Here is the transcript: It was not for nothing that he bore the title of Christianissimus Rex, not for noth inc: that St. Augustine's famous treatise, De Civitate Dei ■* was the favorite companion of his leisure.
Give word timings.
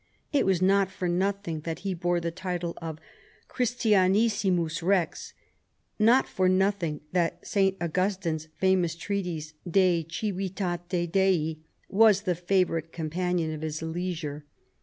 It 0.33 0.47
was 0.47 0.63
not 0.63 0.89
for 0.89 1.07
nothing 1.07 1.59
that 1.59 1.81
he 1.85 1.93
bore 1.93 2.19
the 2.19 2.31
title 2.31 2.73
of 2.81 2.97
Christianissimus 3.47 4.81
Rex, 4.81 5.35
not 5.99 6.27
for 6.27 6.49
noth 6.49 6.79
inc: 6.79 7.01
that 7.11 7.45
St. 7.45 7.77
Augustine's 7.79 8.47
famous 8.57 8.95
treatise, 8.95 9.53
De 9.69 10.03
Civitate 10.09 11.11
Dei 11.11 11.59
■* 11.59 11.59
was 11.87 12.21
the 12.23 12.33
favorite 12.33 12.91
companion 12.91 13.53
of 13.53 13.61
his 13.61 13.83
leisure. 13.83 14.43